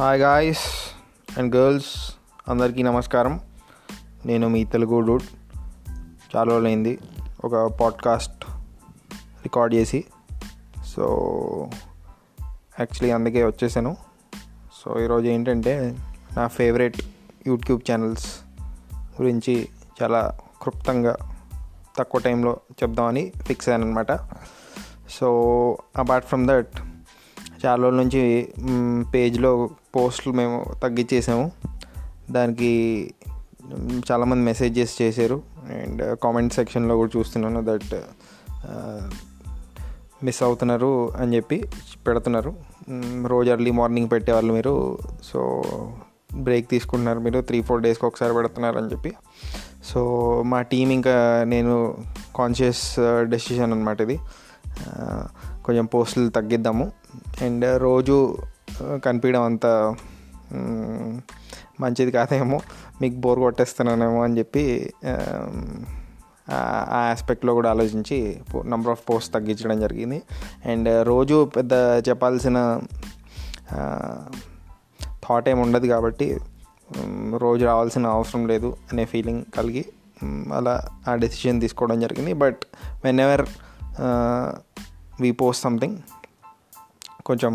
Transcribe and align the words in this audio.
Hi 0.00 0.20
guys 0.20 0.66
and 1.38 1.56
girls 1.56 2.14
అందరికీ 2.48 2.82
నమస్కారం. 2.82 3.40
నేను 4.26 4.48
మీ 4.48 4.64
తెలుగు 4.64 5.00
డూడ్. 5.00 5.22
చాలా 6.36 6.42
రోజులైంది 6.42 6.98
ఒక 7.44 7.72
పాడ్కాస్ట్ 7.72 8.44
రికార్డ్ 9.42 9.74
చేసి. 9.74 10.04
సో 10.84 11.04
యాక్చువల్లీ 12.80 13.10
అందుకే 13.10 13.44
వచ్చేసాను. 13.44 13.96
సో 14.72 15.00
ఈరోజు 15.00 15.26
ఏంటంటే 15.26 15.96
నా 16.36 16.46
ఫేవరెట్ 16.46 17.02
యూట్యూబ్ 17.46 17.92
ఛానల్స్ 17.92 18.40
గురించి 19.20 19.68
చాలా 20.02 20.38
క్లుప్తంగా 20.62 21.16
తక్కువ 21.98 22.20
టైంలో 22.20 22.60
చెప్దామని 22.82 23.32
ఫిక్స్ 23.42 23.68
అయ్యాను 23.68 23.86
అనమాట 23.86 24.12
సో 25.10 25.28
అపార్ట్ 25.96 26.28
ఫ్రమ్ 26.28 26.48
దట్ 26.48 26.72
చాలా 27.66 27.82
రోజుల 27.82 27.98
నుంచి 27.98 28.52
పేజ్లో 29.14 29.70
పోస్టులు 29.96 30.34
మేము 30.34 30.64
తగ్గించేసాము. 30.82 31.52
దానికి 32.30 32.70
చాలామంది 34.12 34.44
మెసేజెస్ 34.44 35.02
చేశారు. 35.02 35.42
అండ్ 35.64 36.18
కామెంట్ 36.18 36.52
సెక్షన్లో 36.52 36.96
కూడా 36.96 37.18
చూస్తున్నాను 37.18 37.60
దట్ 37.64 37.94
మిస్ 40.24 40.42
అవుతున్నారు 40.42 41.10
అని 41.16 41.36
చెప్పి 41.36 41.68
పెడుతున్నారు. 42.06 42.54
రోజు 43.26 43.50
ఎర్లీ 43.50 43.70
మార్నింగ్ 43.70 44.10
పెట్టేవాళ్ళు 44.12 44.52
మీరు. 44.52 44.98
సో 45.24 45.62
బ్రేక్ 46.34 46.70
తీసుకుంటున్నారు 46.70 47.18
మీరు. 47.18 47.40
త్రీ 47.40 47.62
ఫోర్ 47.62 47.82
డేస్కి 47.82 48.06
ఒకసారి 48.06 48.34
పెడుతున్నారు 48.34 48.78
అని 48.78 48.92
చెప్పి. 48.92 49.12
సో 49.84 50.00
మా 50.46 50.62
టీం 50.62 50.90
ఇంకా 50.90 51.44
నేను 51.44 51.96
కాన్షియస్ 52.36 52.94
డెసిషన్ 53.22 53.72
అనమాట 53.72 54.00
ఇది. 54.00 54.18
కొంచెం 55.64 55.84
పోస్టులు 55.84 56.30
తగ్గిద్దాము. 56.30 56.92
అండ్ 57.42 57.80
రోజు 57.80 58.36
కనిపించడం 59.04 59.42
అంత 59.42 59.66
మంచిది 61.80 62.10
కాదేమో 62.10 62.58
మీకు 63.00 63.14
బోర్ 63.16 63.38
కొట్టేస్తున్నానేమో 63.38 64.22
అని 64.22 64.38
చెప్పి 64.38 64.64
ఆ, 66.50 66.58
ఆస్పెక్ట్లో 67.02 67.54
కూడా 67.54 67.70
ఆలోచించి 67.70 68.16
నెంబర్ 68.64 68.90
ఆఫ్ 68.90 69.10
పోస్ట్ 69.10 69.34
తగ్గించడం 69.34 69.80
జరిగింది. 69.80 70.18
అండ్ 70.64 71.06
రోజు 71.06 71.44
పెద్ద 71.56 71.72
చెప్పాల్సిన 72.08 72.58
థాట్ 75.22 75.48
ఏమి 75.48 75.60
ఉండదు 75.60 75.86
కాబట్టి 75.86 76.28
రోజు 77.38 77.64
రావాల్సిన 77.64 78.06
అవసరం 78.08 78.46
లేదు 78.46 78.76
అనే 78.92 79.04
ఫీలింగ్ 79.04 79.44
కలిగి 79.56 79.84
అలా 80.54 80.74
ఆ 81.08 81.14
డెసిషన్ 81.14 81.60
తీసుకోవడం 81.60 82.00
జరిగింది. 82.00 82.32
But 82.34 82.62
whenever 83.20 83.44
we 85.20 85.30
post 85.32 85.62
something 85.62 85.96
కొంచెం 87.24 87.54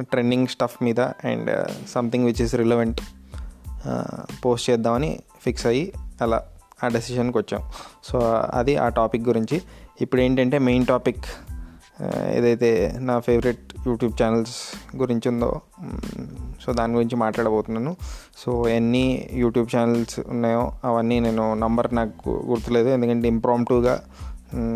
ట్రెండింగ్ 0.00 0.46
స్టఫ్ 0.46 0.82
మీద 0.82 1.00
and 1.00 1.50
something 1.88 2.24
which 2.24 2.42
is 2.42 2.54
relevant 2.54 3.00
post 4.44 4.70
చేద్దామని 4.70 5.10
ఫిక్స్ 5.42 5.66
అయ్యి 5.66 5.92
అలా 6.22 6.42
ఆ 6.84 6.88
డెసిషన్కి 6.88 7.38
వచ్చాం. 7.38 7.62
సో 8.04 8.18
uh, 8.18 8.58
అది 8.58 8.76
ఆ 8.76 8.88
టాపిక్ 8.88 9.28
గురించి. 9.28 9.62
ఇప్పుడు 10.00 10.20
ఏంటంటే 10.20 10.58
మెయిన్ 10.58 10.86
టాపిక్ 10.86 11.24
uh, 12.02 12.24
ఏదైతే 12.36 12.70
నా 12.98 13.20
ఫేవరెట్ 13.20 13.64
యూట్యూబ్ 13.86 14.14
ఛానల్స్ 14.22 14.56
గురించి 14.96 15.28
ఉందో 15.28 15.50
సో 16.64 16.72
దాని 16.72 16.92
గురించి 16.94 17.16
మాట్లాడబోతున్నాను. 17.16 17.96
సో 18.38 18.68
ఎన్ని 18.68 19.28
యూట్యూబ్ 19.32 19.68
ఛానల్స్ 19.76 20.20
ఉన్నాయో 20.28 20.72
అవన్నీ 20.84 21.20
నేను 21.20 21.54
నంబర్ 21.54 21.94
నాకు 21.94 22.30
గుర్తులేదు. 22.30 22.88
ఎందుకంటే 22.88 23.28
ఇంప్రాంప్టుగా 23.28 24.00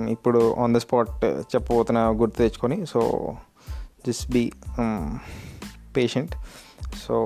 ఇప్పుడు 0.08 0.54
ఆన్ 0.58 0.74
ద 0.74 0.76
స్పాట్ 0.76 1.24
చెప్పబోతున్నా 1.24 2.08
గుర్తు 2.08 2.38
తెచ్చుకొని 2.38 2.86
so 2.86 3.00
just 4.06 4.30
be 4.30 4.52
patient 5.96 6.34
so 7.06 7.16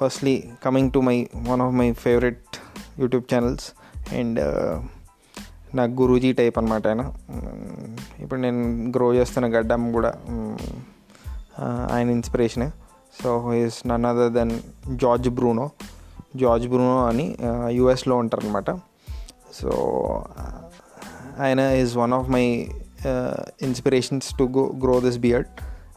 firstly 0.00 0.44
coming 0.64 0.92
to 0.92 0.98
my 0.98 1.26
one 1.48 1.60
of 1.60 1.74
my 1.74 1.92
favourite 1.92 2.56
YouTube 2.98 3.34
channels 3.34 3.66
and 4.14 4.40
నా 5.74 5.82
గురూజీ 5.82 6.32
టైప్ 6.32 6.58
అనమాట 6.58 6.86
ఆయన. 6.86 7.12
ఇప్పుడు 8.18 8.40
నేను 8.40 8.60
గ్రో 8.90 9.14
చేస్తున్న 9.14 9.58
గడ్డం 9.58 9.92
కూడా 9.92 10.10
ఆయన 11.90 12.10
ఇన్స్పిరేషనే 12.10 12.68
so 13.22 13.54
is 13.54 13.86
none 13.86 14.04
other 14.04 14.32
than 14.32 14.60
George 14.96 15.28
Bruno 15.28 15.70
George 16.36 16.68
Bruno 16.68 17.06
అని 17.06 17.36
యుఎస్లో 17.70 18.16
ఉంటారనమాట 18.16 18.70
సో 19.52 19.70
ఆయన 21.38 21.60
is 21.60 21.96
one 21.96 22.12
of 22.12 22.30
my 22.30 22.44
inspirations 23.62 24.38
to 24.38 24.44
go 24.44 24.72
grow 24.82 25.00
this 25.00 25.18
beard 25.18 25.48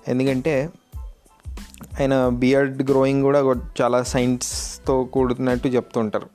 ఎందుకంటే 0.09 0.69
ఆయన 1.99 2.15
బియర్డ్ 2.27 2.91
గ్రోయింగ్ 2.91 3.23
కూడా 3.23 3.39
చాలా 3.81 4.03
సైన్స్తో 4.03 5.03
కూడుతున్నట్టు 5.03 5.67
చెప్తుంటారు. 5.67 6.27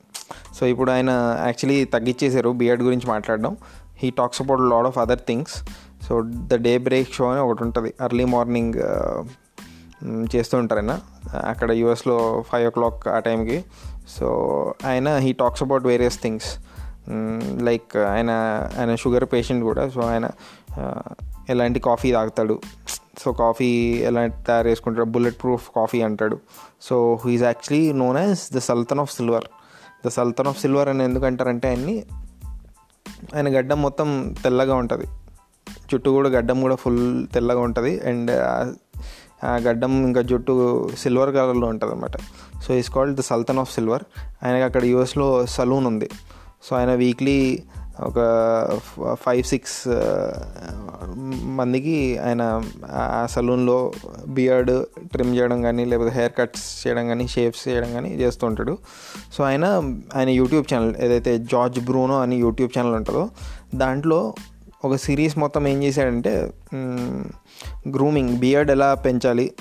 సో 0.55 0.65
ఇప్పుడు 0.65 0.91
ఆయన 0.91 1.11
యాక్చువల్లీ 1.45 1.85
తగ్గించేశారు 1.85 2.49
బియర్డ్ 2.49 2.83
గురించి 2.83 3.07
మాట్లాడడం. 3.07 3.57
He 3.97 4.09
talks 4.09 4.41
about 4.41 4.61
lot 4.61 4.87
of 4.87 4.97
other 4.97 5.19
things. 5.19 5.55
So 6.07 6.21
the 6.25 6.55
daybreak 6.77 7.13
show 7.13 7.25
అని 7.31 7.41
ఒకటి 7.41 7.63
ఉంటుంది. 7.63 7.93
అర్లీ 8.01 8.25
మార్నింగ్ 8.25 8.73
చేస్తూ 10.35 10.57
ఉంటారు 10.57 10.79
ఆయన. 10.79 10.99
అక్కడ 11.49 11.71
యూఎస్లో 11.71 12.17
ఫైవ్ 12.49 12.67
ఓ 12.67 12.69
క్లాక్ 12.69 13.07
ఆ 13.07 13.19
టైంకి 13.19 13.63
సో 14.17 14.27
ఆయన 14.85 15.17
he 15.17 15.33
talks 15.33 15.63
about 15.63 15.85
various 15.85 16.21
things. 16.21 16.49
Like 17.63 17.97
ఆయన 17.97 18.31
ఆయన 18.79 18.95
షుగర్ 18.95 19.25
పేషెంట్ 19.33 19.63
కూడా. 19.63 19.89
సో 19.89 20.01
ఆయన 20.01 20.25
ఎలాంటి 21.49 21.79
కాఫీ 21.79 22.11
తాగుతాడు. 22.11 22.55
సో 23.19 23.31
కాఫీ 23.31 23.67
ఎలాంటి 24.03 24.35
తయారు 24.47 24.67
చేసుకుంటాడు 24.67 25.05
బుల్లెట్ 25.05 25.41
ప్రూఫ్ 25.41 25.69
కాఫీ 25.75 26.01
అంటాడు. 26.01 26.39
So 26.81 27.19
he is 27.25 27.43
actually 27.43 27.93
known 27.93 28.17
as 28.17 28.55
the 28.55 28.57
Sultan 28.57 28.99
of 28.99 29.13
Silver. 29.13 29.43
The 30.05 30.07
Sultan 30.07 30.47
of 30.47 30.59
Silver 30.61 30.89
అని 30.89 31.03
ఎందుకంటారంటే 31.03 31.67
ఆయన్ని 31.67 32.03
ఆయన 33.35 33.59
గడ్డం 33.59 33.81
మొత్తం 33.81 34.35
తెల్లగా 34.43 34.75
ఉంటుంది. 34.75 35.05
జుట్టు 35.91 36.09
కూడా 36.09 36.29
గడ్డం 36.29 36.61
కూడా 36.61 36.75
ఫుల్ 36.75 37.27
తెల్లగా 37.27 37.59
ఉంటుంది. 37.59 37.99
అండ్ 37.99 38.31
ఆ 39.43 39.55
గడ్డం 39.55 40.05
ఇంకా 40.05 40.21
జుట్టు 40.21 40.53
సిల్వర్ 40.97 41.29
కలర్లో 41.29 41.67
ఉంటుంది 41.67 41.93
అనమాట 41.93 42.17
so 42.61 42.73
is 42.73 42.89
called 42.89 43.17
the 43.17 43.21
Sultan 43.21 43.57
of 43.57 43.73
Silver. 43.73 44.03
ఆయనకి 44.43 44.63
అక్కడ 44.63 44.85
యూఎస్లో 44.85 45.45
సలూన్ 45.45 45.85
ఉంది. 45.85 46.09
సో 46.63 46.75
ఆయన 46.75 46.93
వీక్లీ 46.93 47.63
ఒక 47.99 48.19
ఫైవ్ 49.13 49.43
సిక్స్ 49.43 49.87
మందికి 51.57 52.19
ఆయన 52.19 52.63
ఆ 52.85 53.27
సలూన్లో 53.29 53.93
బియర్డ్ 54.27 54.71
ట్రిమ్ 55.07 55.35
చేయడం 55.35 55.61
కానీ 55.61 55.85
లేకపోతే 55.85 56.15
హెయిర్ 56.15 56.31
కట్స్ 56.37 56.87
చేయడం 56.87 57.07
కానీ 57.07 57.27
షేప్స్ 57.27 57.67
చేయడం 57.67 57.93
కానీ 57.93 58.09
చేస్తూ 58.09 58.47
ఉంటాడు. 58.47 58.77
సో 59.33 59.43
ఆయన 59.43 59.65
ఆయన 60.15 60.29
యూట్యూబ్ 60.29 60.73
ఛానల్ 60.73 60.95
ఏదైతే 60.99 61.37
జార్జ్ 61.37 61.79
బ్రూనో 61.79 62.21
అని 62.21 62.35
యూట్యూబ్ 62.35 62.77
ఛానల్ 62.77 62.95
ఉంటుందో 62.95 63.29
దాంట్లో 63.75 64.33
ఒక 64.83 64.95
సిరీస్ 64.95 65.37
మొత్తం 65.37 65.67
ఏం 65.67 65.83
చేశాడంటే 65.83 66.51
గ్రూమింగ్ 67.95 68.37
బియర్డ్ 68.37 68.71
ఎలా 68.71 68.93
పెంచాలి 68.93 69.51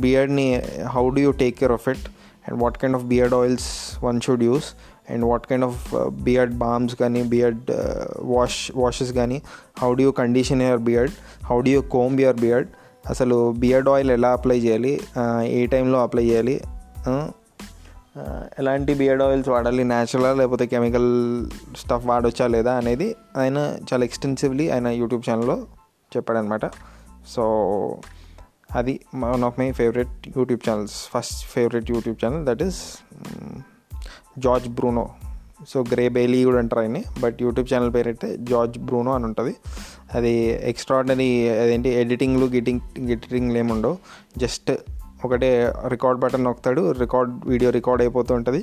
బియర్డ్ని 0.00 0.62
how 0.84 1.08
do 1.08 1.20
you 1.20 1.30
take 1.30 1.58
care 1.58 1.72
of 1.72 1.88
it 1.88 2.04
and 2.48 2.62
what 2.62 2.78
kind 2.78 2.96
of 2.96 3.04
beard 3.04 3.34
oils 3.34 3.68
one 4.04 4.20
should 4.20 4.42
use 4.42 4.74
and 5.10 5.24
what 5.24 5.46
kind 5.46 5.64
of 5.64 5.94
beard 6.08 6.54
balms 6.54 6.94
కానీ 6.94 7.22
బియర్డ్ 7.22 7.70
వాష్ 8.18 8.72
వాషెస్ 8.76 9.12
కానీ 9.12 9.42
how 9.78 9.94
do 9.94 10.02
you 10.02 10.10
condition 10.10 10.62
your 10.62 10.80
beard 10.80 11.12
how 11.44 11.60
do 11.60 11.70
you 11.70 11.80
comb 11.80 12.20
your 12.20 12.36
beard 12.36 12.68
అసలు 13.06 13.52
beard 13.52 13.88
oil 13.88 14.10
ఎలా 14.10 14.30
apply 14.32 14.58
చేయాలి? 14.58 15.00
ఏ 15.42 15.66
టైంలో 15.66 16.02
apply 16.02 16.24
చేయాలి? 16.24 16.60
ఎలాంటి 18.58 18.94
beard 18.94 19.22
oils 19.22 19.48
వాడాలి? 19.48 19.84
న్యాచురలా 19.84 20.32
లేకపోతే 20.34 20.66
కెమికల్ 20.66 21.10
స్టఫ్ 21.76 22.06
వాడొచ్చా 22.06 22.46
లేదా 22.46 22.72
అనేది 22.72 23.14
ఆయన 23.36 23.58
చాలా 23.92 24.04
ఎక్స్టెన్సివ్లీ 24.04 24.70
ఆయన 24.70 24.88
యూట్యూబ్ 24.88 25.30
ఛానల్లో 25.30 25.56
చెప్పాడనమాట 26.16 26.66
సో 27.28 27.42
అది 28.74 29.00
one 29.14 29.44
of 29.44 29.58
my 29.58 29.72
favourite 29.72 30.28
YouTube 30.36 30.70
channels 30.70 31.08
first 31.08 31.44
favourite 31.46 31.90
YouTube 31.90 32.24
channel 32.24 32.46
that 32.46 32.62
is 32.62 32.80
George 34.44 34.68
Bruno. 34.78 35.04
So 35.70 35.78
Grey 35.92 36.04
Bailey 36.16 36.38
కూడా 36.44 36.58
అంటారు 36.58 36.80
ఆయన్ని 36.80 37.02
బట్ 37.22 37.38
యూట్యూబ్ 37.44 37.68
ఛానల్ 37.72 37.90
పేరు 37.94 38.08
అయితే 38.08 38.28
జార్జ్ 38.50 38.78
బ్రూనో 38.78 39.10
అని 39.16 39.24
ఉంటుంది. 39.28 39.52
అది 40.14 40.32
ఎక్స్ట్రాడినరీ 40.70 41.28
అదేంటి 41.62 41.90
ఎడిటింగ్లు 42.02 42.46
గిటింగ్ 42.56 42.80
గిటింగ్లు 43.10 43.58
ఏముండవు. 43.58 43.96
జస్ట్ 44.38 44.70
ఒకటే 45.24 45.50
రికార్డ్ 45.88 46.20
బటన్ 46.20 46.44
నొక్కుతాడు 46.44 46.82
రికార్డ్ 47.02 47.32
వీడియో 47.46 47.70
రికార్డ్ 47.78 48.02
అయిపోతూ 48.02 48.34
ఉంటుంది. 48.34 48.60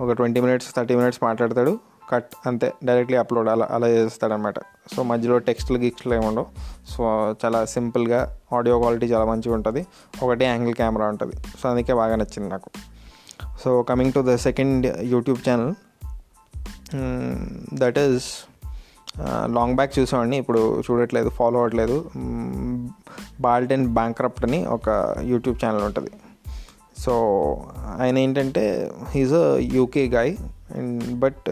ఒక 0.00 0.12
ట్వంటీ 0.12 0.40
మినిట్స్ 0.40 0.68
థర్టీ 0.76 0.94
మినిట్స్ 1.00 1.20
మాట్లాడతాడు 1.24 1.72
కట్ 2.12 2.30
అంతే 2.46 2.68
డైరెక్ట్లీ 2.84 3.16
అప్లోడ్ 3.22 3.48
అలా 3.48 3.66
అలా 3.70 3.88
చేస్తాడనమాట 3.88 4.58
సో 4.94 5.00
మధ్యలో 5.10 5.36
టెక్స్ట్లు 5.48 5.78
గిక్స్ట్లు 5.78 6.14
ఏముండవు. 6.14 6.46
సో 6.92 7.02
చాలా 7.42 7.58
సింపుల్గా 7.74 8.20
ఆడియో 8.56 8.78
క్వాలిటీ 8.78 9.06
చాలా 9.06 9.26
మంచిగా 9.32 9.54
ఉంటుంది 9.58 9.82
ఒకటే 10.22 10.44
యాంగిల్ 10.44 10.74
కెమెరా 10.74 11.08
ఉంటుంది. 11.14 11.36
సో 11.60 11.68
అందుకే 11.68 11.94
బాగా 12.02 12.16
నచ్చింది 12.22 12.48
నాకు. 12.48 12.70
So 13.62 13.70
coming 13.88 14.12
to 14.16 14.20
the 14.28 14.34
second 14.44 14.86
YouTube 15.12 15.40
channel 15.48 15.74
that 17.82 17.98
is 17.98 18.28
long 19.56 19.76
back 19.78 19.92
చూసామండి 19.98 20.36
ఇప్పుడు 20.36 20.60
చూడట్లేదు 20.86 21.28
ఫాలో 21.38 21.58
అవ్వట్లేదు. 21.60 21.96
బాల్డ్ 23.40 23.72
అండ్ 23.72 23.88
బ్యాంక్రప్ట్ 23.98 24.44
అని 24.48 24.60
ఒక 24.76 24.88
యూట్యూబ్ 25.32 25.58
ఛానల్ 25.64 25.84
ఉంటుంది. 25.88 26.12
సో 27.04 27.12
ఆయన 28.00 28.16
ఏంటంటే 28.24 28.64
he's 29.12 29.34
a 29.42 29.46
UK 29.76 30.04
guy 30.16 30.32
and 30.78 31.02
but 31.24 31.48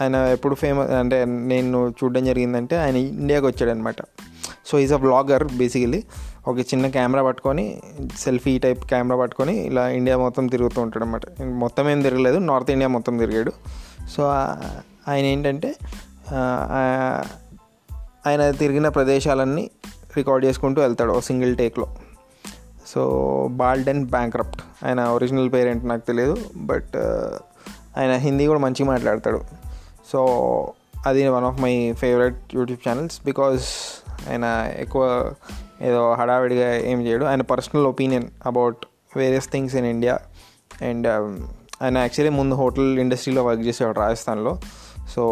ఆయన 0.00 0.16
ఎప్పుడు 0.36 0.54
ఫేమస్ 0.54 0.90
అంటే 1.00 1.18
నేను 1.52 1.78
చూడడం 1.98 2.24
జరిగిందంటే 2.24 2.76
ఆయన 2.76 2.96
ఇండియాకి 2.96 3.46
వచ్చాడనమాట. 3.46 4.00
So 4.68 4.74
is 4.84 4.92
a 4.92 5.00
blogger 5.04 5.44
basically 5.60 6.00
ఒక 6.48 6.56
చిన్న 6.60 6.86
కెమెరా 6.86 7.22
పట్టుకొని 7.22 7.64
సెల్ఫీ 8.18 8.52
టైప్ 8.58 8.82
కెమెరా 8.84 9.16
పట్టుకొని 9.20 9.54
ఇలా 9.68 9.84
ఇండియా 9.88 10.16
మొత్తం 10.16 10.46
తిరుగుతూ 10.46 10.78
ఉంటాడు 10.82 11.04
అనమాట 11.04 11.42
మొత్తం 11.62 11.90
ఏం 11.90 12.02
తిరగలేదు 12.02 12.38
నార్త్ 12.38 12.70
ఇండియా 12.70 12.88
మొత్తం 12.88 13.18
తిరిగాడు. 13.18 13.52
సో 14.10 14.22
ఆయన 15.08 15.24
ఏంటంటే 15.24 15.70
ఆయన 18.26 18.50
తిరిగిన 18.50 18.88
ప్రదేశాలన్నీ 18.88 19.70
రికార్డ్ 20.16 20.44
చేసుకుంటూ 20.46 20.78
వెళ్తాడు 20.82 21.12
ఓ 21.12 21.20
single 21.20 21.52
టేక్లో. 21.56 21.86
So 22.86 23.02
bald 23.50 23.88
and 23.88 24.06
bankrupt. 24.10 24.60
ఆయన 24.86 25.00
ఒరిజినల్ 25.16 25.52
పేరెంట్ 25.52 25.84
నాకు 25.84 26.04
తెలియదు 26.06 26.36
బట్ 26.70 26.96
ఆయన 27.98 28.12
హిందీ 28.24 28.46
కూడా 28.46 28.60
మంచిగా 28.60 28.88
మాట్లాడతాడు. 28.88 29.40
సో 30.12 30.20
అది 31.06 31.28
one 31.28 31.44
of 31.44 31.58
my 31.60 31.92
favourite 31.92 32.40
YouTube 32.54 32.88
channels 32.88 33.16
because 33.24 33.64
ఆయన 34.28 34.44
ఎక్కువ 34.78 35.04
ఏదో 35.88 36.02
హడావిడిగా 36.14 36.68
ఏం 36.90 36.98
చేయడు. 37.06 37.24
ఆయన 37.24 37.42
personal 37.52 37.86
opinion 37.86 38.26
about 38.46 38.82
various 39.16 39.48
things 39.52 39.76
in 39.76 39.86
India 39.86 40.14
and 40.82 41.06
ఆయన 41.82 41.96
యాక్చువల్లీ 41.98 42.34
ముందు 42.36 42.54
హోటల్ 42.54 42.90
ఇండస్ట్రీలో 42.98 43.42
వర్క్ 43.44 43.64
చేసేవాడు 43.68 43.98
రాజస్థాన్లో. 44.00 44.52
So 45.14 45.22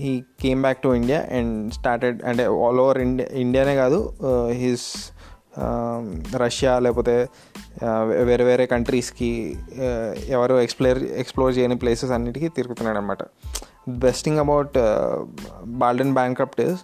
he 0.00 0.12
came 0.42 0.60
back 0.62 0.80
to 0.82 0.88
India 0.88 1.20
and 1.36 1.54
started 1.72 2.18
అంటే 2.22 2.44
ఆల్ 2.64 2.80
ఓవర్ 2.84 2.98
ఇండియా 2.98 3.28
ఇండియానే 3.44 3.76
కాదు 3.76 3.98
uh, 4.28 4.48
హీస్ 4.60 4.88
రష్యా 6.42 6.72
um, 6.76 6.82
లేకపోతే 6.82 7.14
uh, 7.82 8.02
వేరే 8.24 8.44
వేరే 8.44 8.66
కంట్రీస్కి 8.66 9.30
uh, 9.78 10.12
ఎవరు 10.28 10.54
ఎక్స్ప్లోర్ 10.54 10.98
ఎక్స్ప్లోర్ 11.22 11.54
చేయని 11.58 11.76
ప్లేసెస్ 11.76 12.12
అన్నిటికీ 12.12 12.48
తిరుగుతున్నాడు 12.48 12.98
అనమాట 12.98 13.22
best 14.04 14.24
thing 14.24 14.38
about 14.38 14.76
Bald and 15.82 16.14
Bankrupt 16.14 16.60
is 16.60 16.80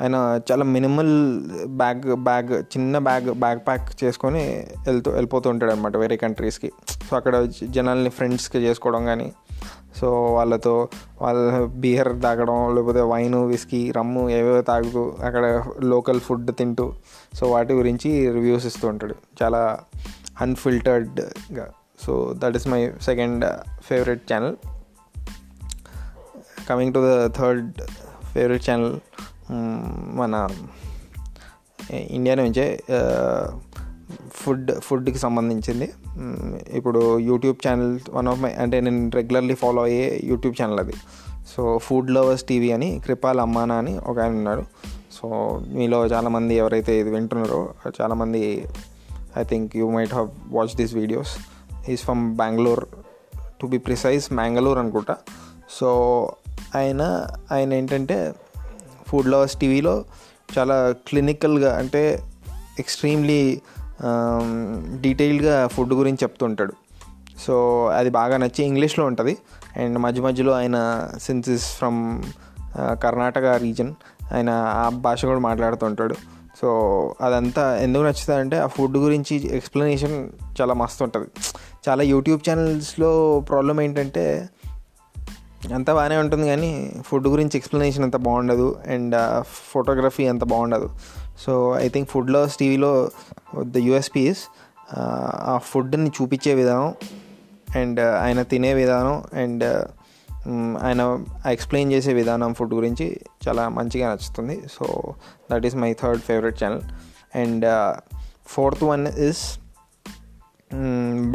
ఆయన 0.00 0.40
చాలా 0.52 0.64
మినిమల్ 0.64 1.40
బ్యాగ్ 1.66 2.16
బ్యాగ్ 2.16 2.62
చిన్న 2.62 2.98
బ్యాగ్ 2.98 3.34
బ్యాగ్ 3.34 3.60
ప్యాక్ 3.60 4.04
చేసుకొని 4.04 4.66
వెళ్తూ 4.86 5.10
వెళ్ళిపోతూ 5.10 5.50
ఉంటాడు 5.50 5.72
అనమాట 5.72 5.96
వేరే 5.96 6.16
కంట్రీస్కి. 6.16 6.72
సో 7.10 7.16
అక్కడ 7.16 7.48
జనాల్ని 7.64 8.10
ఫ్రెండ్స్కి 8.10 8.58
చేసుకోవడం 8.58 9.04
కానీ 9.04 9.32
సో 9.96 10.34
వాళ్ళతో 10.34 10.88
వాళ్ళ 11.22 11.64
బియర్ 11.64 12.22
తాగడం 12.22 12.74
లేకపోతే 12.74 13.00
వైన్ 13.00 13.34
విస్కీ 13.34 13.90
రమ్ము 13.90 14.30
ఏవేవో 14.30 14.62
తాగుతూ 14.62 15.14
అక్కడ 15.24 15.64
లోకల్ 15.82 16.20
ఫుడ్ 16.20 16.50
తింటూ 16.54 16.92
సో 17.34 17.50
వాటి 17.50 17.72
గురించి 17.72 18.32
రివ్యూస్ 18.32 18.66
ఇస్తూ 18.66 18.88
ఉంటాడు. 18.88 19.14
చాలా 19.42 19.78
అన్ఫిల్టర్డ్గా. 20.40 21.68
So 22.06 22.34
that 22.36 22.56
is 22.56 22.68
my 22.68 22.92
second 23.02 23.44
favourite 23.82 24.32
channel 24.32 24.56
coming 26.68 26.94
to 26.94 26.98
the 26.98 27.30
third 27.36 27.72
favourite 28.34 28.70
channel 28.70 28.96
మన 30.20 30.34
ఇండియా 31.90 32.34
నుంచే 32.34 32.66
ఫుడ్ 34.30 34.72
ఫుడ్కి 34.80 35.18
సంబంధించింది. 35.18 35.92
ఇప్పుడు 36.70 37.18
YouTube 37.18 37.56
channel 37.66 38.00
one 38.10 38.28
of 38.28 38.40
my 38.40 38.52
అంటే 38.52 38.80
నేను 38.80 39.10
రెగ్యులర్లీ 39.14 39.54
ఫాలో 39.54 39.82
అయ్యే 39.82 40.20
యూట్యూబ్ 40.24 40.56
ఛానల్ 40.62 40.80
అది. 40.80 40.94
సో 41.56 41.78
ఫుడ్ 41.78 42.10
లవర్స్ 42.10 42.44
టీవీ 42.44 42.70
అని 42.72 43.00
కృపాల్ 43.06 43.40
అమ్మానా 43.40 43.74
అని 43.74 43.98
ఒక 43.98 44.18
ఆయన 44.18 44.32
ఉన్నాడు. 44.32 44.64
సో 45.12 45.26
మీలో 45.68 46.06
చాలామంది 46.06 46.54
ఎవరైతే 46.54 47.00
ఇది 47.00 47.10
వింటున్నారో 47.10 47.60
చాలామంది 48.00 48.64
I 49.38 49.42
think 49.42 49.76
you 49.76 49.90
might 49.90 50.14
have 50.14 50.30
watch 50.50 50.76
these 50.76 50.94
videos. 50.94 51.34
Is 51.88 52.02
from 52.02 52.36
Bangalore 52.36 52.84
to 53.60 53.66
be 53.66 53.78
precise 53.78 54.32
Mangalore 54.32 54.78
అనుకుంటా. 54.78 55.16
సో 55.70 55.88
ఆయన 56.74 57.28
ఆయన 57.52 57.72
ఏంటంటే 57.72 58.32
ఫుడ్ 59.06 59.28
లవర్స్ 59.28 59.56
టీవీలో 59.56 60.04
చాలా 60.58 60.94
క్లినికల్గా 61.08 61.78
అంటే 61.78 62.22
ఎక్స్ట్రీమ్లీ 62.78 63.60
డీటెయిల్డ్గా 65.00 65.66
ఫుడ్ 65.66 65.94
గురించి 65.94 66.18
చెప్తుంటాడు. 66.22 66.72
సో 67.46 67.86
అది 67.86 68.10
బాగా 68.10 68.36
నచ్చి 68.36 68.64
ఇంగ్లీష్లో 68.64 69.04
ఉంటుంది. 69.04 69.36
అండ్ 69.76 69.98
మధ్య 69.98 70.22
మధ్యలో 70.22 70.52
ఆయన 70.52 71.08
సిన్సిస్ 71.22 71.76
ఫ్రమ్ 71.76 72.22
కర్ణాటక 72.78 73.44
రీజన్ 73.44 73.94
ఆయన 74.34 74.50
ఆ 74.50 74.88
భాష 74.88 75.24
కూడా 75.24 75.38
మాట్లాడుతుంటాడు. 75.38 76.14
సో 76.62 76.68
అదంతా 77.20 77.78
ఎందుకు 77.78 78.02
నచ్చుతుందంటే 78.02 78.58
ఆ 78.58 78.66
ఫుడ్ 78.66 78.96
గురించి 78.96 79.56
ఎక్స్ప్లెనేషన్ 79.56 80.28
చాలా 80.60 80.74
మస్తు 80.74 81.04
ఉంటుంది. 81.04 81.28
చాలా 81.88 82.02
యూట్యూబ్ 82.02 82.50
ఛానల్స్లో 82.50 83.40
ప్రాబ్లం 83.48 83.80
ఏంటంటే 83.80 84.48
అంతా 85.76 85.92
బాగానే 85.98 86.16
ఉంటుంది 86.22 86.46
కానీ 86.52 86.70
ఫుడ్ 87.06 87.26
గురించి 87.32 87.54
ఎక్స్ప్లెనేషన్ 87.60 88.04
అంత 88.06 88.18
బాగుండదు 88.26 88.68
అండ్ 88.94 89.14
ఫోటోగ్రఫీ 89.72 90.24
uh, 90.24 90.30
అంత 90.32 90.44
బాగుండదు. 90.52 90.88
సో 91.44 91.52
ఐ 91.84 91.86
థింక్ 91.94 92.08
ఫుడ్లో 92.12 92.40
టీవీలో 92.60 92.92
ద 93.74 93.82
యూఎస్పీస్ 93.88 94.42
ఆ 95.52 95.54
ఫుడ్ని 95.70 96.10
చూపించే 96.18 96.54
విధానం 96.60 96.90
అండ్ 97.80 98.00
uh, 98.00 98.14
ఆయన 98.24 98.42
తినే 98.52 98.72
విధానం 98.82 99.16
అండ్ 99.42 99.64
uh, 99.64 100.74
ఆయన 100.86 101.02
ఎక్స్ప్లెయిన్ 101.54 101.92
చేసే 101.96 102.14
విధానం 102.20 102.50
ఫుడ్ 102.60 102.74
గురించి 102.80 103.06
చాలా 103.46 103.64
మంచిగా 103.78 104.06
నచ్చుతుంది. 104.12 104.56
So 104.76 104.86
that 105.50 105.66
is 105.70 105.76
my 105.84 105.92
third 106.02 106.24
favourite 106.30 106.58
channel 106.62 106.84
and 107.42 107.66
fourth 108.54 108.84
one 108.92 109.06
is 109.28 109.44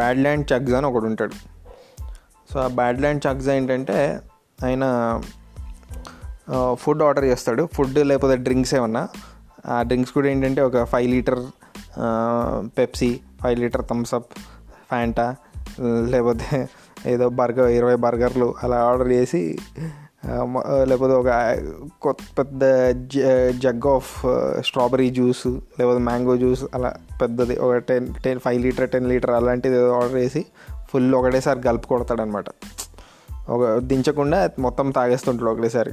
Bad 0.02 0.22
Land 0.26 0.46
Chugs 0.54 0.76
అని 0.78 0.88
ఒకడు 0.92 1.08
ఉంటాడు. 1.12 1.36
సో 2.54 2.60
ఆ 2.60 2.68
బ్యాడ్ 2.68 3.02
ల్యాండ్ 3.02 3.22
చగ్స్ 3.28 3.50
ఏంటంటే 3.50 4.20
ఆయన 4.66 4.86
ఫుడ్ 6.74 7.04
ఆర్డర్ 7.04 7.26
చేస్తాడు. 7.26 7.70
ఫుడ్ 7.74 7.98
లేకపోతే 8.00 8.36
డ్రింక్స్ 8.38 8.74
ఏమన్నా. 8.76 9.08
ఆ 9.68 9.82
డ్రింక్స్ 9.82 10.14
కూడా 10.14 10.28
ఏంటంటే 10.28 10.62
ఒక 10.62 10.84
five 10.84 11.10
litre 11.12 11.40
Pepsi 12.78 13.20
five 13.44 13.60
litre 13.60 13.84
Thums Up 13.90 14.32
Fanta 14.90 15.36
లేకపోతే 15.82 16.70
ఏదో 17.08 17.30
బర్గర్ 17.30 17.70
ఇరవై 17.72 17.96
బర్గర్లు 17.96 18.54
అలా 18.64 18.78
ఆర్డర్ 18.86 19.08
చేసి 19.08 19.58
లేకపోతే 20.84 21.14
ఒక 21.14 21.30
కొత్త 22.02 22.24
పెద్ద 22.40 22.62
జగ్ 23.60 23.88
ఆఫ్ 23.88 24.12
స్ట్రాబెరీ 24.66 25.10
జ్యూస్ 25.10 25.48
లేకపోతే 25.48 26.00
మ్యాంగో 26.00 26.38
జ్యూస్ 26.38 26.64
అలా 26.76 26.94
పెద్దది. 27.22 27.56
ఒక 27.58 27.78
ten 27.78 28.08
ten 28.26 28.40
five 28.40 28.62
litre 28.62 28.90
ten 28.90 29.08
litre 29.10 29.32
అలాంటిది 29.32 29.80
ఆర్డర్ 29.96 30.18
చేసి 30.18 30.46
ఫుల్ 30.92 31.16
ఒకటేసారి 31.16 31.62
కలుపు 31.62 31.88
కొడతాడనమాట. 31.88 32.46
ఒక 33.50 33.78
దించకుండా 33.78 34.50
మొత్తం 34.60 34.92
తాగేస్తుంటాడు 34.92 35.50
ఒకటేసారి. 35.50 35.92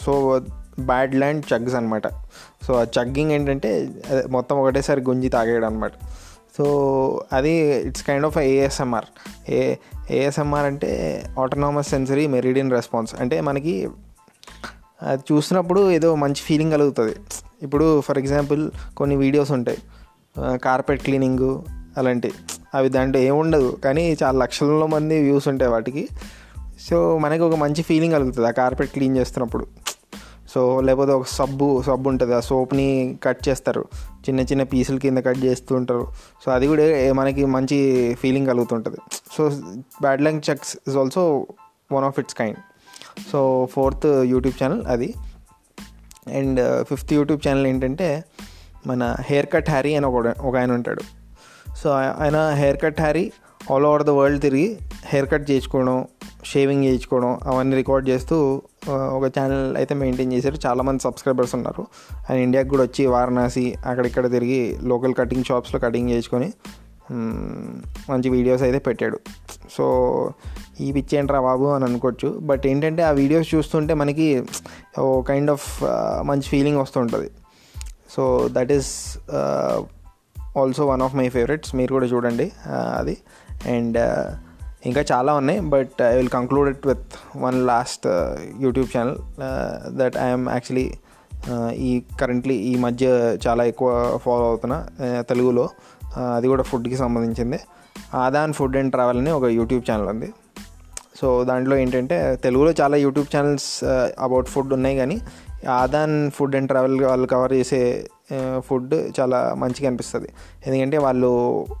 సో 0.00 0.40
బ్యాడ్ 0.80 1.14
ల్యాండ్ 1.14 1.44
చగ్స్ 1.52 1.74
అనమాట. 1.74 2.06
సో 2.66 2.74
ఆ 2.74 2.84
చగ్గింగ్ 2.98 3.32
ఏంటంటే 3.32 3.70
మొత్తం 4.30 4.56
ఒకటేసారి 4.60 5.00
గుంజి 5.00 5.28
తాగేయడం 5.28 5.66
అనమాట 5.66 5.92
సో 6.56 6.64
అది 7.32 7.50
it's 7.88 8.02
kind 8.02 8.26
of 8.26 8.38
ASMR 8.38 9.04
a 9.50 9.74
ASMR 10.10 10.66
అంటే 10.66 10.90
ఆటోనామస్ 11.40 11.88
సెన్సరీ 11.88 12.26
మెరిడియన్ 12.26 12.70
రెస్పాన్స్ 12.70 13.14
అంటే 13.20 13.40
మనకి 13.40 13.88
అది 15.02 15.22
చూసినప్పుడు 15.32 15.90
ఏదో 15.90 16.14
మంచి 16.14 16.42
ఫీలింగ్ 16.42 16.72
కలుగుతుంది. 16.72 17.14
ఇప్పుడు 17.62 18.00
ఫర్ 18.00 18.18
ఎగ్జాంపుల్ 18.18 18.70
కొన్ని 18.96 19.16
వీడియోస్ 19.16 19.52
ఉంటాయి. 19.52 19.78
కార్పెట్ 20.58 21.02
క్లీనింగు 21.02 21.64
అలాంటివి 21.98 22.34
అవి 22.74 22.88
దాంట్లో 22.88 23.22
ఏముండదు 23.22 23.78
కానీ 23.84 24.16
చాలా 24.22 24.38
లక్షల్లో 24.38 24.86
మంది 24.86 25.22
వ్యూస్ 25.22 25.48
ఉంటాయి 25.48 25.70
వాటికి. 25.70 26.08
సో 26.88 27.18
మనకి 27.18 27.42
ఒక 27.42 27.54
మంచి 27.54 27.82
ఫీలింగ్ 27.82 28.12
కలుగుతుంది 28.12 28.48
ఆ 28.48 28.50
కార్పెట్ 28.50 28.92
క్లీన్ 28.92 29.16
చేస్తున్నప్పుడు. 29.16 29.66
సో 30.54 30.80
లేకపోతే 30.80 31.12
ఒక 31.12 31.26
సబ్బు 31.26 31.82
సబ్బు 31.86 32.08
ఉంటుంది. 32.08 32.34
ఆ 32.34 32.40
సోప్ని 32.40 33.18
కట్ 33.22 33.48
చేస్తారు. 33.48 33.84
చిన్న 34.04 34.40
చిన్న 34.40 34.62
పీసుల 34.62 34.98
కింద 34.98 35.18
కట్ 35.18 35.44
చేస్తూ 35.44 35.76
ఉంటారు. 35.76 36.06
సో 36.44 36.52
అది 36.52 36.66
కూడా 36.66 37.12
మనకి 37.12 37.44
మంచి 37.44 37.78
feeling 38.14 38.46
కలుగుతుంటుంది. 38.46 38.96
So 39.36 39.48
Bad 40.00 40.22
Land 40.22 40.40
Chugs 40.50 40.76
is 40.88 40.96
also 40.96 41.46
one 41.92 42.04
of 42.04 42.18
its 42.18 42.34
kind 42.34 42.56
so 43.32 43.68
fourth 43.72 44.06
YouTube 44.06 44.62
channel 44.62 44.86
అది. 44.86 45.14
అండ్ 46.34 46.84
ఫిఫ్త్ 46.84 47.12
యూట్యూబ్ 47.12 47.48
ఛానల్ 47.48 47.66
ఏంటంటే 47.66 48.24
మన 48.86 49.16
హెయిర్ 49.20 49.46
కట్ 49.52 49.70
హ్యారీ 49.70 49.94
అని 49.94 50.06
ఒక 50.06 50.26
ఒక 50.40 50.56
ఆయన 50.56 50.72
ఉంటాడు. 50.72 51.19
సో 51.80 51.90
ఆయన 51.90 52.38
haircut 52.84 53.00
Harry 53.00 53.32
all 53.72 53.86
over 53.86 54.02
the 54.02 54.10
world 54.10 54.42
తిరిగి 54.42 54.78
హెయిర్ 55.04 55.28
కట్ 55.32 55.50
చేయించుకోవడం 55.50 55.96
షేవింగ్ 56.50 56.84
చేయించుకోవడం 56.84 57.32
అవన్నీ 57.46 57.76
రికార్డ్ 57.76 58.08
చేస్తూ 58.08 58.62
ఒక 59.16 59.24
ఛానల్ 59.26 59.76
అయితే 59.76 59.94
మెయింటైన్ 59.94 60.32
చేశారు. 60.32 60.58
చాలామంది 60.66 61.02
సబ్స్క్రైబర్స్ 61.02 61.54
ఉన్నారు. 61.54 61.82
ఆయన 62.30 62.38
ఇండియాకి 62.40 62.68
కూడా 62.68 62.82
వచ్చి 62.82 63.06
వారణాసి 63.06 63.74
అక్కడిక్కడ 63.86 64.26
తిరిగి 64.30 64.78
లోకల్ 64.82 65.14
కటింగ్ 65.14 65.44
షాప్స్లో 65.44 65.80
కటింగ్ 65.80 66.10
చేసుకొని 66.10 66.48
మంచి 68.10 68.28
వీడియోస్ 68.28 68.62
అయితే 68.62 68.78
పెట్టాడు. 68.78 69.18
సో 69.76 69.84
ఈ 70.80 70.92
పిచ్చేంట్రా 70.92 71.40
బాబు 71.40 71.64
అని 71.64 71.84
అనుకోవచ్చు. 71.84 72.28
బట్ 72.50 72.66
ఏంటంటే 72.66 73.02
ఆ 73.02 73.10
వీడియోస్ 73.10 73.54
చూస్తుంటే 73.54 73.94
మనకి 73.94 74.46
ఓ 74.98 75.22
కైండ్ 75.22 75.50
ఆఫ్ 75.50 75.68
మంచి 76.22 76.48
ఫీలింగ్ 76.48 76.78
వస్తుంటుంది 76.78 77.30
so 78.16 78.48
that 78.52 78.72
is 78.72 78.92
also 80.58 80.86
one 80.86 81.02
of 81.02 81.14
my 81.14 81.28
favourites 81.28 81.74
మీరు 81.74 81.92
కూడా 81.92 82.06
చూడండి 82.06 82.52
అది. 82.98 83.16
అండ్ 83.66 83.98
ఇంకా 84.86 85.04
చాలా 85.12 85.34
ఉన్నాయి 85.34 85.60
but 85.60 86.02
I 86.02 86.16
will 86.16 86.28
conclude 86.28 86.68
it 86.68 86.86
with 86.86 87.06
one 87.36 87.66
last 87.66 88.06
YouTube 88.60 88.88
channel 88.96 89.16
that 89.98 90.16
I'm 90.16 90.48
actually 90.48 90.90
ఈ 91.74 92.02
కరెంట్లీ 92.20 92.54
ఈ 92.54 92.76
మధ్య 92.76 93.06
చాలా 93.46 93.64
ఎక్కువ 93.64 94.18
ఫాలో 94.24 94.46
అవుతున్నా 94.48 94.86
తెలుగులో. 95.20 95.68
అది 96.36 96.48
కూడా 96.48 96.62
ఫుడ్కి 96.62 96.96
సంబంధించింది. 96.96 97.60
ఆదాన్ 98.14 98.52
ఫుడ్ 98.52 98.76
అండ్ 98.76 98.92
ట్రావెల్ 98.92 99.18
అని 99.18 99.30
ఒక 99.30 99.44
యూట్యూబ్ 99.44 99.90
ఛానల్ 99.90 100.08
ఉంది. 100.08 100.32
సో 101.20 101.44
దాంట్లో 101.44 101.76
ఏంటంటే 101.76 102.36
తెలుగులో 102.44 102.74
చాలా 102.80 102.96
యూట్యూబ్ 102.96 103.36
ఛానల్స్ 103.36 103.84
అబౌట్ 104.18 104.48
ఫుడ్ 104.48 104.72
ఉన్నాయి 104.72 104.96
కానీ 104.96 105.20
ఆదాన్ 105.68 106.30
ఫుడ్ 106.30 106.56
అండ్ 106.56 106.68
ట్రావెల్ 106.68 107.04
వాళ్ళు 107.04 107.26
కవర్ 107.26 107.52
చేసే 107.52 108.08
ఫుడ్ 108.58 108.94
చాలా 109.20 109.54
మంచిగా 109.54 109.88
అనిపిస్తుంది. 109.88 110.28
ఎందుకంటే 110.66 110.98
వాళ్ళు 110.98 111.30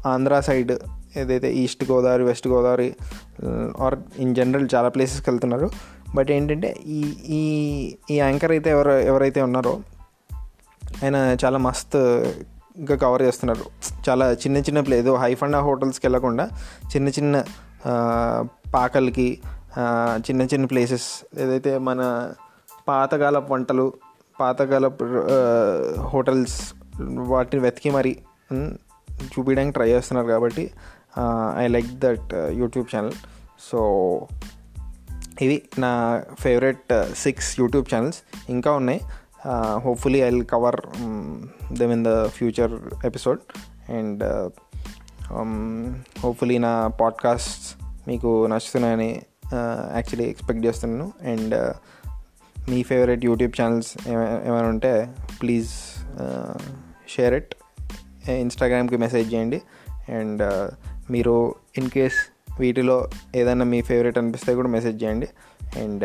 ఆంధ్ర 0.06 0.40
సైడ్ 0.40 0.72
ఏదైతే 1.16 1.52
East 1.52 1.90
Godavari 1.90 2.24
West 2.24 2.48
Godavari 2.48 2.94
or 3.80 3.94
in 4.18 4.34
general 4.34 4.68
చాలా 4.74 4.88
ప్లేసెస్కి 4.88 5.30
వెళ్తున్నారు 5.30 5.70
బట్ 6.14 6.30
ఏంటంటే 6.30 6.76
ఈ 6.86 7.00
ఈ 7.38 7.42
ఈ 8.10 8.18
యాంకర్ 8.18 8.50
అయితే 8.50 8.70
ఎవరు 8.70 8.90
ఎవరైతే 8.90 9.42
ఉన్నారో 9.42 9.80
ఆయన 11.02 11.36
చాలా 11.44 11.58
మస్త్ 11.58 11.96
ఇంకా 12.76 12.96
కవర్ 12.96 13.22
చేస్తున్నారు. 13.22 13.64
చాలా 14.08 14.32
చిన్న 14.32 14.56
చిన్న 14.56 14.80
ప్లేస్ 14.80 15.02
ఏదో 15.06 15.14
హైఫండా 15.14 15.60
హోటల్స్కి 15.60 16.06
వెళ్ళకుండా 16.06 16.48
చిన్న 16.96 17.08
చిన్న 17.08 17.44
పాకలకి 18.74 19.38
చిన్న 20.18 20.42
చిన్న 20.42 20.64
ప్లేసెస్ 20.66 21.08
ఏదైతే 21.40 21.78
మన 21.78 22.32
పాతకాల 22.88 23.38
వంటలు 23.38 23.92
పాతకాలపు 24.40 25.04
హోటల్స్ 26.12 26.58
వాటిని 27.26 27.60
వెతికి 27.62 27.90
మరి 27.90 28.12
చూపించడానికి 29.24 29.74
ట్రై 29.74 29.88
చేస్తున్నారు 29.90 30.28
కాబట్టి 30.28 30.64
I 31.58 31.66
like 31.66 31.90
that 31.98 32.32
YouTube 32.52 32.88
channel 32.96 33.16
so 33.70 33.80
ఇవి 35.40 35.56
నా 35.78 35.92
ఫేవరెట్ 36.40 36.92
సిక్స్ 37.14 37.48
యూట్యూబ్ 37.60 37.86
ఛానల్స్ 37.94 38.18
ఇంకా 38.48 38.70
ఉన్నాయి. 38.72 39.00
Hopefully 39.84 40.20
I 40.22 40.28
will 40.30 40.46
cover 40.46 40.78
them 41.72 41.92
in 41.92 42.04
the 42.04 42.12
future 42.28 42.72
episode 43.06 43.40
and 43.90 44.22
hopefully 46.22 46.58
నా 46.58 46.72
పాడ్కాస్ట్ 47.00 47.66
మీకు 48.08 48.30
నచ్చుతున్నాయని 48.46 49.10
uh, 49.46 49.80
యాక్చువల్లీ 49.94 50.26
ఎక్స్పెక్ట్ 50.30 50.62
చేస్తున్నాను. 50.66 51.06
అండ్ 51.22 51.54
మీ 52.68 52.82
ఫేవరెట్ 52.82 53.24
యూట్యూబ్ 53.24 53.60
ఛానల్స్ 53.60 54.08
ఏమైనా 54.08 54.68
ఉంటే 54.68 55.14
ప్లీజ్ 55.42 55.70
షేర్ 57.08 57.34
ఇట్. 57.34 57.54
ఇన్స్టాగ్రామ్కి 58.30 58.96
మెసేజ్ 58.96 59.34
చేయండి. 59.34 59.62
అండ్ 60.08 60.42
మీరు 61.12 61.54
ఇన్ 61.78 61.90
కేస్ 61.90 62.18
వీటిలో 62.60 63.10
ఏదైనా 63.36 63.64
మీ 63.64 63.82
ఫేవరెట్ 63.82 64.18
అనిపిస్తే 64.18 64.54
కూడా 64.54 64.68
మెసేజ్ 64.68 65.02
చేయండి. 65.04 65.28
And 65.78 66.04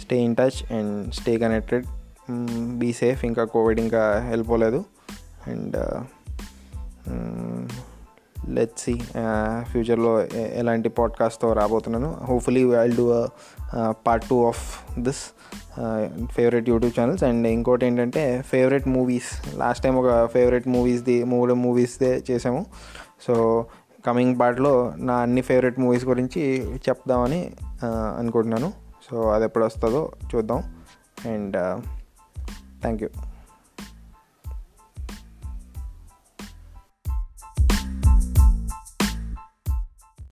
stay 0.00 0.16
in 0.16 0.36
touch 0.36 0.72
and 0.72 1.14
stay 1.14 1.38
connected. 1.38 1.86
Be 2.78 2.92
safe. 2.92 3.24
ఇంకా 3.24 3.44
కోవిడ్ 3.44 3.80
ఇంకా 3.80 4.26
వెళ్ళిపోలేదు 4.28 4.84
అండ్ 5.46 5.76
లెట్ 8.48 8.78
సి 8.78 9.00
ఫ్యూచర్లో 9.62 10.26
ఎలాంటి 10.36 10.88
పాడ్కాస్ట్తో 10.88 11.52
రాబోతున్నాను. 11.52 12.16
Hopefully 12.24 12.72
I 12.72 12.88
do 12.88 13.26
part 13.90 14.28
two 14.28 14.46
of 14.46 14.92
this 15.00 15.22
favourite 16.26 16.68
YouTube 16.68 17.00
channels 17.00 17.24
and 17.24 17.46
ఇంకోటి 17.46 17.86
ఏంటంటే 17.86 18.42
ఫేవరెట్ 18.42 18.88
మూవీస్ 18.88 19.58
లాస్ట్ 19.58 19.84
టైం 19.84 19.96
ఒక 19.96 20.26
ఫేవరెట్ 20.26 20.68
మూవీస్ది 20.68 21.24
మూడు 21.24 21.54
మూవీస్దే 21.54 22.22
చేసాము 22.30 22.66
సో 23.26 23.66
కమింగ్ 24.06 24.40
పార్ట్లో 24.40 24.92
నా 24.96 25.14
అన్ని 25.16 25.40
ఫేవరెట్ 25.40 25.80
మూవీస్ 25.80 26.04
గురించి 26.04 26.72
చెప్దామని 26.76 27.50
uh, 27.74 28.18
అనుకుంటున్నాను. 28.18 28.72
సో 29.10 29.30
అది 29.30 29.44
ఎప్పుడు 29.44 29.64
వస్తుందో 29.64 30.12
చూద్దాం. 30.34 30.74
And 31.26 31.80
thank 32.80 33.02
you 33.02 33.08